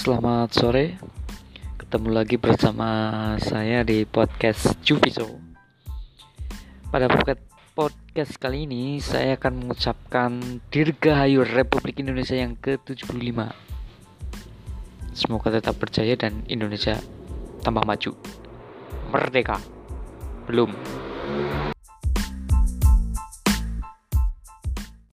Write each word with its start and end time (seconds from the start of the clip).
Selamat 0.00 0.48
sore. 0.56 0.96
Ketemu 1.76 2.08
lagi 2.08 2.40
bersama 2.40 2.88
saya 3.36 3.84
di 3.84 4.08
podcast 4.08 4.80
Juviso. 4.80 5.28
Pada 6.88 7.04
podcast 7.76 8.32
kali 8.40 8.64
ini 8.64 8.96
saya 9.04 9.36
akan 9.36 9.60
mengucapkan 9.60 10.64
Dirgahayu 10.72 11.44
Republik 11.44 12.00
Indonesia 12.00 12.32
yang 12.32 12.56
ke-75. 12.56 13.52
Semoga 15.12 15.60
tetap 15.60 15.76
berjaya 15.76 16.16
dan 16.16 16.48
Indonesia 16.48 16.96
tambah 17.60 17.84
maju. 17.84 18.16
Merdeka. 19.12 19.60
Belum. 20.48 20.72